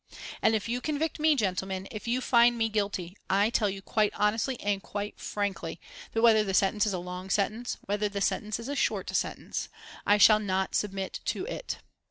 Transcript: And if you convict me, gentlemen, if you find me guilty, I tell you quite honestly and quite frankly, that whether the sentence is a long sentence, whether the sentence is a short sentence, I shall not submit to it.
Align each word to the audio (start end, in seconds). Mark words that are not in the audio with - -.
And 0.41 0.55
if 0.55 0.67
you 0.67 0.81
convict 0.81 1.19
me, 1.19 1.35
gentlemen, 1.35 1.87
if 1.91 2.07
you 2.07 2.21
find 2.21 2.57
me 2.57 2.69
guilty, 2.69 3.15
I 3.29 3.51
tell 3.51 3.69
you 3.69 3.83
quite 3.83 4.11
honestly 4.15 4.59
and 4.59 4.81
quite 4.81 5.19
frankly, 5.19 5.79
that 6.13 6.23
whether 6.23 6.43
the 6.43 6.55
sentence 6.55 6.87
is 6.87 6.93
a 6.93 6.97
long 6.97 7.29
sentence, 7.29 7.77
whether 7.81 8.09
the 8.09 8.19
sentence 8.19 8.59
is 8.59 8.67
a 8.67 8.75
short 8.75 9.07
sentence, 9.11 9.69
I 10.03 10.17
shall 10.17 10.39
not 10.39 10.73
submit 10.73 11.19
to 11.25 11.45
it. 11.45 11.77